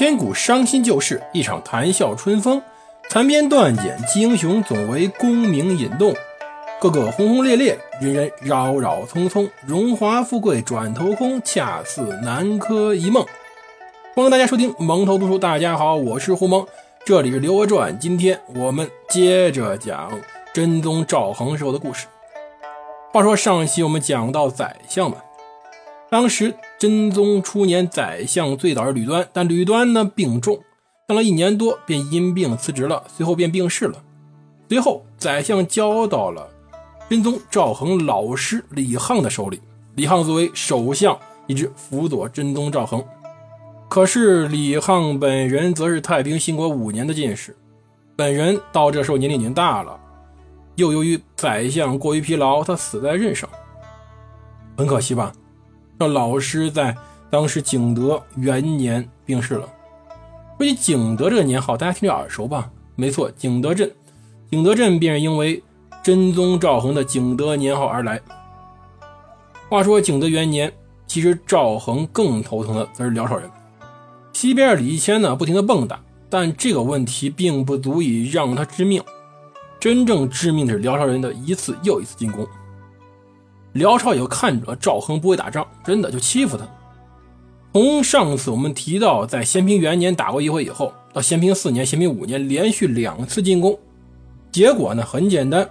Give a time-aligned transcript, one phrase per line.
[0.00, 2.62] 千古伤心旧事，一场谈笑春风。
[3.10, 6.14] 残篇断简，英雄，总为功名引动。
[6.80, 9.46] 个个轰轰烈烈，人人扰扰匆匆。
[9.66, 13.26] 荣华富贵转头空，恰似南柯一梦。
[14.14, 15.38] 欢迎大家收听蒙头读书。
[15.38, 16.66] 大家好，我是胡蒙，
[17.04, 17.92] 这里是《刘娥传》。
[17.98, 20.10] 今天我们接着讲
[20.54, 22.06] 真宗赵恒时候的故事。
[23.12, 25.18] 话说上期我们讲到宰相们，
[26.08, 30.58] 当时真宗初年，宰相最早是吕端，但吕端呢病重，
[31.06, 34.02] 当了一年多便因病辞职了，随后便病逝了。
[34.66, 36.48] 随后宰相交到了
[37.10, 39.60] 真宗赵恒老师李沆的手里，
[39.94, 43.04] 李沆作为首相，一直辅佐真宗赵恒。
[43.90, 47.54] 可是李沆本人则是太平兴国五年的进士，
[48.16, 50.00] 本人到这时候年龄已经大了。
[50.76, 53.46] 又由于宰相过于疲劳，他死在任上。
[54.78, 55.30] 很可惜吧？
[56.00, 56.96] 这老师在
[57.28, 59.68] 当时景德元年病逝了。
[60.56, 62.70] 说起景德这个年号，大家听着耳熟吧？
[62.96, 63.92] 没错，景德镇。
[64.50, 65.62] 景德镇便是因为
[66.02, 68.18] 真宗赵恒的景德年号而来。
[69.68, 70.72] 话说景德元年，
[71.06, 73.50] 其实赵恒更头疼的则是辽朝人。
[74.32, 75.98] 西边李谦呢，不停的蹦跶，
[76.30, 79.02] 但这个问题并不足以让他致命。
[79.78, 82.48] 真正致命的是辽朝人的一次又一次进攻。
[83.72, 86.64] 辽朝也看着赵恒不会打仗，真的就欺负他。
[87.72, 93.78] 从上次我们提到，在咸平元年打过一回以后，到咸平四年、咸平五年连续两次进攻，
[94.50, 95.68] 结果呢很简单，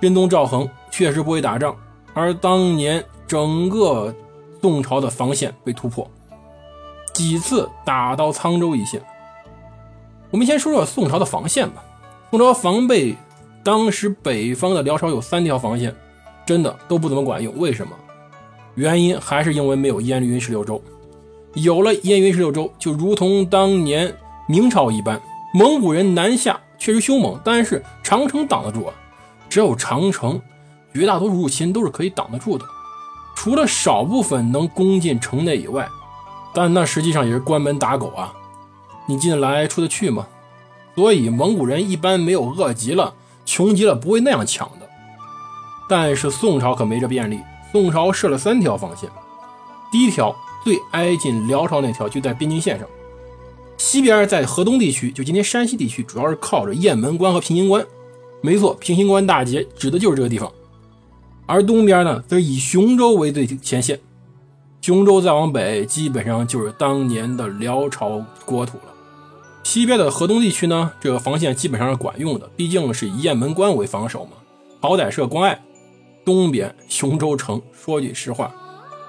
[0.00, 1.74] 真宗赵恒确实不会打仗，
[2.14, 4.14] 而当年整个
[4.60, 6.08] 宋朝的防线被突破，
[7.12, 9.02] 几次打到沧州一线。
[10.30, 11.82] 我们先说说宋朝的防线吧。
[12.30, 13.16] 宋朝防备
[13.64, 15.92] 当时北方的辽朝有三条防线，
[16.50, 17.56] 真的都不怎么管用。
[17.56, 17.92] 为什么？
[18.74, 20.82] 原因还是因为没有燕云十六州。
[21.54, 24.12] 有了燕云十六州，就如同当年
[24.48, 25.22] 明朝一般，
[25.54, 28.92] 蒙古人南下确实凶猛，但是长城挡得住啊。
[29.48, 30.42] 只有长城，
[30.92, 32.64] 绝大多数入侵都是可以挡得住的，
[33.36, 35.88] 除了少部分能攻进城内以外，
[36.52, 38.34] 但那实际上也是关门打狗啊。
[39.06, 40.26] 你进得来，出得去吗？
[40.96, 43.14] 所以蒙古人一般没有饿极了、
[43.46, 44.79] 穷极了不会那样抢的。
[45.90, 47.40] 但是宋朝可没这便利，
[47.72, 49.10] 宋朝设了三条防线。
[49.90, 52.86] 第一条最挨近辽朝那条就在边境线上，
[53.76, 57.84] 西边在河东地区，就今天山西地区，主要是靠着雁门关和平型关。
[58.40, 60.48] 没错，平型关大捷指的就是这个地方。
[61.46, 63.98] 而东边呢，则以雄州为最前线，
[64.80, 68.94] 雄州再往北，基本上就是当年的辽朝国土了。
[69.64, 74.32] 西边的河东地区呢，这个防线基本上是管用的，毕竟是以雁门关为防守嘛，
[74.80, 75.60] 好歹是个关隘。
[76.24, 78.54] 东边雄州城，说句实话，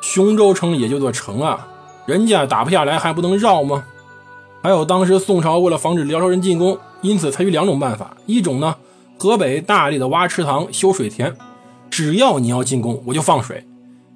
[0.00, 1.68] 雄州城也就座城啊，
[2.06, 3.84] 人家打不下来还不能绕吗？
[4.62, 8.74] 还有当时宋朝为了防止辽朝人进攻，因此采取两种办法，一种呢，
[9.18, 11.36] 河北大力的挖池塘、修水田，
[11.88, 13.64] 只要你要进攻，我就放水，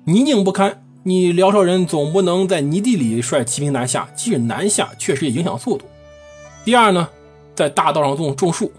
[0.04, 5.84] 泥泞不堪，你辽朝人总不能在泥地里率骑兵南下，即使南下，确实也影响速度。
[6.64, 7.08] 第二呢，
[7.54, 8.72] 在大道上种种树，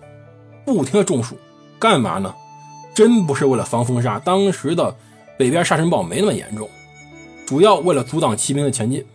[0.66, 1.38] 不停的种树，
[1.80, 2.36] 干嘛呢？
[2.94, 4.96] 真不是为了防风沙，当时的
[5.38, 6.70] 北边沙尘暴没那么严重，
[7.46, 9.06] 主要为了阻挡骑兵的前进。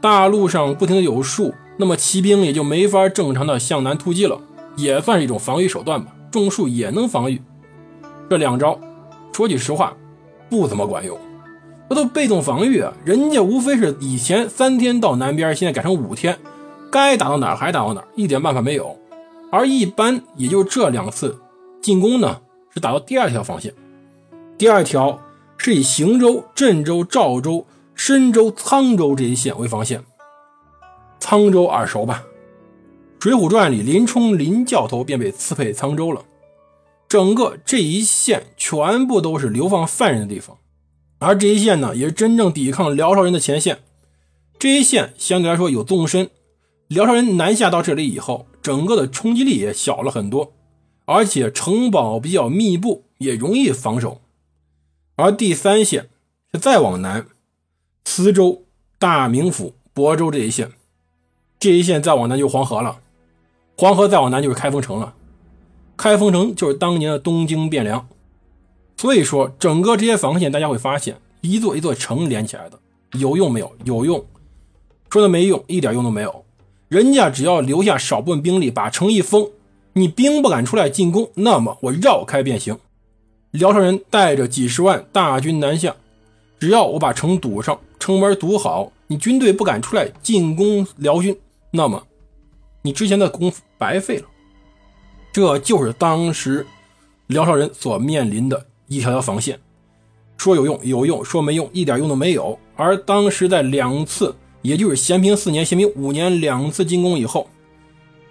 [0.00, 4.38] 大路上不停的有树，那么骑兵也就没法正常的向南突击了，
[4.76, 6.14] 也算是一种防御手段吧。
[6.30, 7.40] 种树也能防御，
[8.28, 8.78] 这两招，
[9.32, 9.94] 说句实话，
[10.50, 11.16] 不怎么管用。
[11.88, 16.36] 这都被动防御啊，人家无非是以前三天到南边，现在改成五天。
[16.90, 18.96] 该打到哪还打到哪，一点办法没有。
[19.52, 21.40] 而一般也就这两次
[21.80, 22.40] 进攻呢，
[22.74, 23.72] 是打到第二条防线。
[24.58, 25.22] 第二条
[25.56, 27.64] 是以邢州、镇州、赵州、
[27.94, 30.02] 深州、沧州这一线为防线。
[31.20, 32.24] 沧州耳熟吧？
[33.22, 36.24] 《水浒传》里林冲林教头便被刺配沧州了。
[37.08, 40.58] 整个这一线全部都是流放犯人的地方，
[41.20, 43.78] 而这一线呢，也是真正抵抗辽朝人的前线。
[44.58, 46.28] 这一线相对来说有纵深。
[46.88, 50.52] 辽朝人南下到这里以后，整个的冲击力也小了很多，
[51.06, 54.20] 而且城堡比较密布，也容易防守。
[55.16, 56.08] 而第三线
[56.52, 57.26] 是再往南，
[58.04, 58.64] 磁州、
[58.98, 60.72] 大名府、亳州这一线，
[61.60, 63.00] 这一线再往南就黄河了，
[63.76, 65.14] 黄河再往南就是开封城了，
[65.96, 68.08] 开封城就是当年的东京汴梁。
[68.96, 72.78] 所以说，整个这些防线，大家会发现一座一座城连起来的，
[73.18, 73.72] 有用没有？
[73.84, 74.24] 有用，
[75.10, 76.44] 说的没用，一点用都没有。
[76.88, 79.50] 人家只要留下少部分兵力把城一封，
[79.96, 82.76] 你兵不敢出来进攻，那么我绕开便行。
[83.52, 85.94] 辽朝人带着几十万大军南下，
[86.58, 91.36] 只要我把城堵上，城门堵好，你军队不敢出来进攻辽军，
[91.70, 92.02] 那么
[92.82, 94.24] 你之前的功夫白费了。
[95.32, 96.66] 这就是当时
[97.28, 99.58] 辽朝人所面临的一条条防线。
[100.36, 102.58] 说有用有用，说没用一点用都没有。
[102.74, 107.48] 而当时在两次，也就是咸平四年、咸平五年两次进攻以后，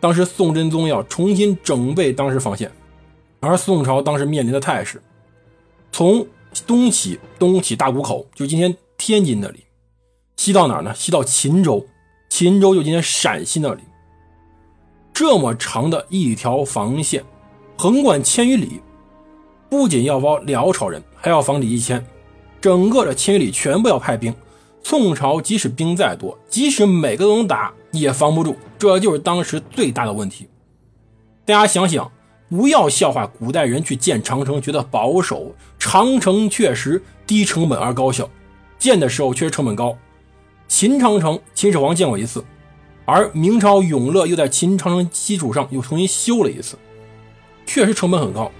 [0.03, 2.69] 当时宋真宗要重新整备当时防线，
[3.39, 5.01] 而宋朝当时面临的态势，
[5.93, 6.27] 从
[6.67, 9.63] 东起东起大沽口，就今天天津那里，
[10.35, 10.93] 西到哪呢？
[10.93, 11.87] 西到秦州，
[12.27, 13.79] 秦州就今天陕西那里，
[15.13, 17.23] 这么长的一条防线，
[17.77, 18.81] 横贯千余里。
[19.69, 22.05] 不仅要防辽朝人，还要防李义谦，
[22.59, 24.35] 整个的千余里全部要派兵。
[24.83, 28.57] 宋朝即使兵再多，即使每个都能打，也防不住。
[28.77, 30.49] 这就是当时最大的问题。
[31.45, 32.11] 大家想想，
[32.49, 35.55] 不要笑话古代人去建长城，觉得保守。
[35.79, 38.29] 长城确实低成本而高效，
[38.77, 39.97] 建的时候确实成本高。
[40.67, 42.43] 秦长城，秦始皇建过一次，
[43.05, 46.77] 而明朝永乐又在秦长城基础上又重新修了一次，
[47.65, 48.51] 确实成本很高。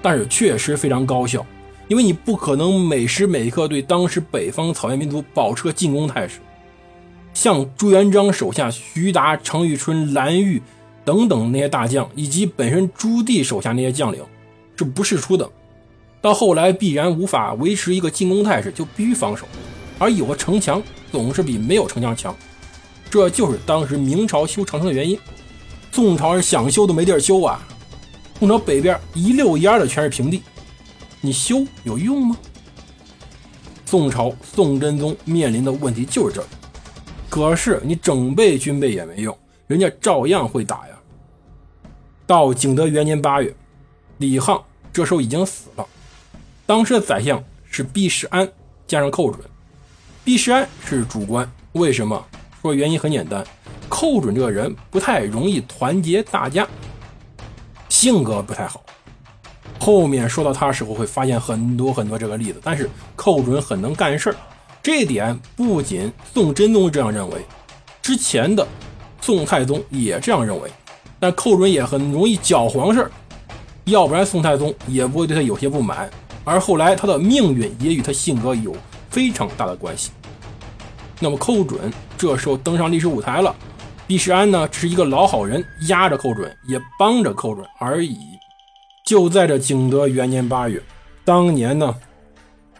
[0.00, 1.44] 但是确实非常高效，
[1.88, 6.38] 因为你不可能每时每刻对当时北方草原民族保持进攻态势。
[7.34, 10.60] 像朱元璋手下徐达、常遇春、蓝玉
[11.04, 14.22] 等等那些大将，以及本身朱棣手下那些将领，
[14.76, 15.48] 是不世出的。
[16.20, 19.46] 到后来必然无法维持一个进攻态势，就必须防守。
[19.98, 20.82] 而有个城墙
[21.12, 22.34] 总是比没有城墙强，
[23.08, 25.18] 这就是当时明朝修长城的原因。
[25.92, 27.66] 宋朝人想修都没地儿修啊。
[28.38, 30.42] 宋朝北边一溜烟的全是平地，
[31.20, 32.36] 你修有用吗？
[33.84, 36.44] 宋朝宋真宗面临的问题就是这。
[37.28, 39.36] 可是你整备军备也没用，
[39.66, 40.94] 人家照样会打呀。
[42.26, 43.54] 到景德元年八月，
[44.18, 45.86] 李沆这时候已经死了，
[46.66, 48.46] 当时的宰相是毕士安
[48.86, 49.40] 加上寇准。
[50.24, 52.22] 毕士安是主官，为什么？
[52.60, 53.42] 说原因很简单，
[53.88, 56.66] 寇准这个人不太容易团结大家。
[57.88, 58.82] 性格不太好，
[59.78, 62.60] 后面说到他时候会发现很多很多这个例子。
[62.62, 64.36] 但是寇准很能干事儿，
[64.82, 67.44] 这点不仅宋真宗这样认为，
[68.00, 68.66] 之前的
[69.20, 70.70] 宋太宗也这样认为。
[71.20, 73.10] 但寇准也很容易搅黄事儿，
[73.84, 76.08] 要不然宋太宗也不会对他有些不满。
[76.44, 78.74] 而后来他的命运也与他性格有
[79.10, 80.10] 非常大的关系。
[81.20, 83.54] 那么寇准这时候登上历史舞台了。
[84.06, 88.16] 毕世安呢，只是一个老好人，压着寇准，也帮着寇准而已。
[89.04, 90.82] 就在这景德元年八月，
[91.24, 91.94] 当年呢，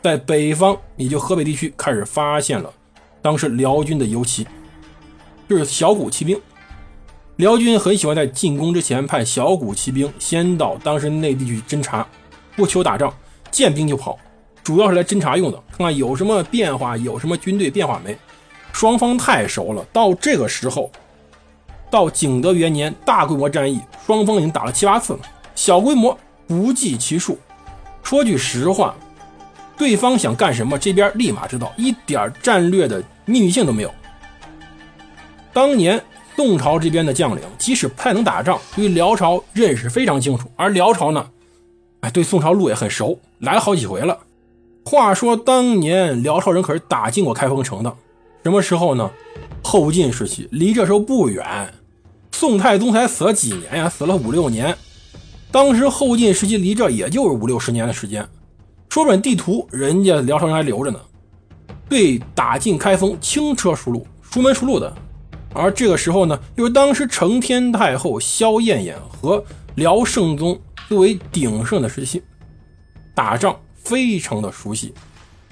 [0.02, 2.72] 在北方，也就河北地区开始发现了
[3.20, 4.46] 当时辽军的游骑，
[5.48, 6.40] 就是小股骑兵。
[7.36, 12.06] 辽军很喜欢在进攻之前派小股骑兵先到当时内地去侦察，
[12.56, 13.12] 不求打仗，
[13.50, 14.18] 见兵就跑，
[14.62, 18.16] 主要是来侦察用的，看看有什么变化，有什么军队变化没。
[18.72, 20.90] 双方太熟了，到这个时候。
[21.90, 25.20] 到景德元年，大规模战役，双方已经打了七八次了，
[25.54, 26.16] 小规模
[26.46, 27.38] 不计其数。
[28.02, 28.94] 说句实话，
[29.78, 33.94] 对方想干什么，这边立马知道，一点战略的秘密性都没有。
[35.52, 36.02] 当年
[36.36, 41.30] 宋朝这边的将领，即使不太能打仗，对辽朝认识非常清楚，而辽朝呢，
[42.00, 44.18] 哎，对宋朝路也很熟，来了好几回了。
[44.84, 47.94] 话说当年辽朝人可是打进过开封城的，
[48.42, 49.10] 什么时候呢？
[49.62, 51.44] 后晋时期，离这时候不远。
[52.32, 53.88] 宋太宗才死了几年呀？
[53.88, 54.76] 死了五六年。
[55.50, 58.26] 当时后晋时期离这也就是五六十年的时间。
[58.88, 60.98] 说本地图，人家辽朝人还留着呢。
[61.88, 64.92] 对，打进开封，轻车熟路，熟门熟路的。
[65.54, 69.42] 而这个时候呢，又是当时承天太后萧燕燕和
[69.76, 72.22] 辽圣宗最为鼎盛的时期，
[73.14, 74.92] 打仗非常的熟悉，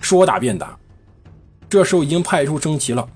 [0.00, 0.76] 说打便打。
[1.68, 3.08] 这时候已经派出征旗了。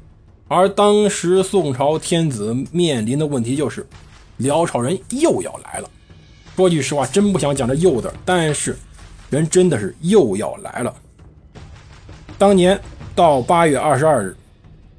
[0.48, 3.86] 而当时宋朝天子面临的问题就是，
[4.38, 5.88] 辽朝人又要来了。
[6.56, 8.76] 说句实话，真不想讲这“又”字，但是
[9.30, 10.94] 人真的是又要来了。
[12.36, 12.78] 当年
[13.14, 14.36] 到八月二十二日，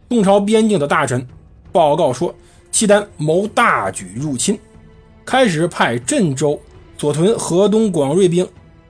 [0.10, 1.26] 宋朝边境的大臣
[1.72, 2.34] 报告说，
[2.72, 4.58] 契丹谋大举入侵，
[5.26, 6.60] 开始派镇州、
[6.98, 8.48] 左屯、河东、广瑞兵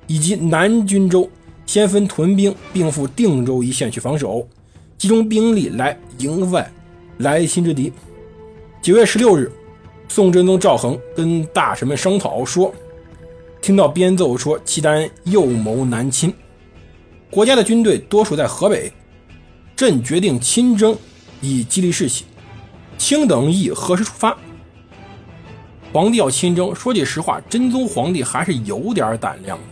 [0.07, 1.29] 以及南军州
[1.65, 4.48] 先分屯兵，并赴定州一线去防守。
[4.98, 6.69] 集中兵力来迎外
[7.17, 7.91] 来侵之敌。
[8.81, 9.51] 九月十六日，
[10.07, 12.71] 宋真宗赵恒跟大臣们商讨说，
[13.61, 16.33] 听到编奏说契丹又谋南侵，
[17.29, 18.91] 国家的军队多数在河北，
[19.75, 20.97] 朕决定亲征，
[21.41, 22.25] 以激励士气。
[22.97, 24.35] 卿等意何时出发？
[25.93, 29.63] 皇帝要亲征，说句实话，真宗皇帝还是有点胆量的，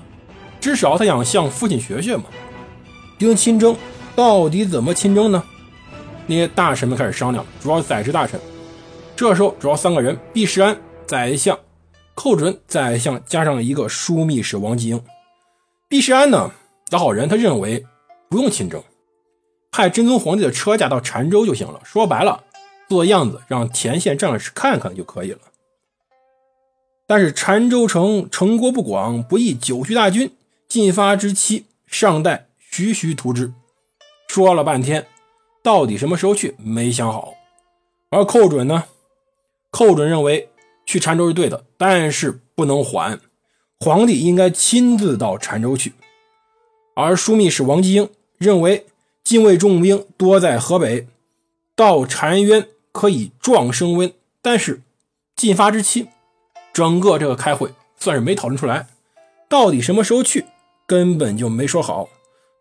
[0.61, 2.25] 至少他想向父亲学学嘛。
[3.17, 3.75] 丁亲征。
[4.15, 5.41] 到底怎么亲征呢？
[6.27, 8.37] 那些大臣们开始商量，主要宰执大臣。
[9.15, 11.57] 这时候主要三个人：毕世安宰相、
[12.21, 15.01] 寇准宰相，加上一个枢密使王继英。
[15.87, 16.51] 毕世安呢，
[16.91, 17.85] 老好人，他认为
[18.29, 18.83] 不用亲征，
[19.71, 21.79] 派真宗皇帝的车驾到澶州就行了。
[21.85, 22.43] 说白了，
[22.89, 25.39] 做样子让前线战士看看就可以了。
[27.07, 30.33] 但是澶州城城国不广，不宜久蓄大军，
[30.67, 33.53] 进发之期尚待徐徐图之。
[34.27, 35.07] 说了半天，
[35.63, 37.35] 到底什么时候去没想好。
[38.09, 38.83] 而寇准呢？
[39.71, 40.48] 寇准认为
[40.89, 43.19] 去澶州是对的，但是不能缓，
[43.79, 45.93] 皇帝应该亲自到澶州去。
[46.95, 48.87] 而枢密使王继英认为
[49.23, 51.07] 禁卫重兵多在河北，
[51.75, 54.81] 到澶渊可以壮升温，但是
[55.35, 56.07] 进发之期，
[56.73, 58.87] 整个这个开会算是没讨论出来，
[59.47, 60.45] 到底什么时候去
[60.87, 62.09] 根本就没说好。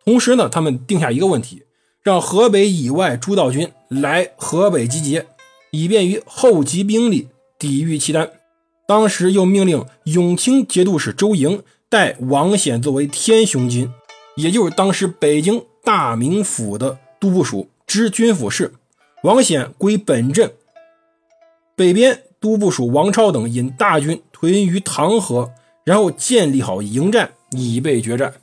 [0.05, 1.63] 同时呢，他们定下一个问题，
[2.03, 5.27] 让河北以外诸道军来河北集结，
[5.71, 7.29] 以便于后集兵力
[7.59, 8.31] 抵御契丹。
[8.87, 13.93] 当时又命令永清节度使周莹带王显作为天雄军，
[14.37, 18.73] 也就是当时北京大名府的都部署，知军府事。
[19.23, 20.53] 王显归本镇。
[21.75, 25.53] 北边都部署王超等引大军屯于唐河，
[25.85, 28.35] 然后建立好营战，以备决战。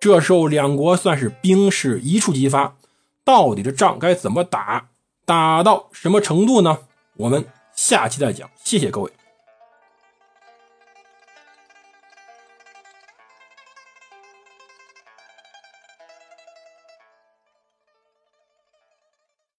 [0.00, 2.76] 这时候，两国算是兵势一触即发，
[3.24, 4.88] 到底这仗该怎么打，
[5.24, 6.78] 打到什么程度呢？
[7.16, 7.44] 我们
[7.78, 8.50] 下期再讲。
[8.64, 9.17] 谢谢各位。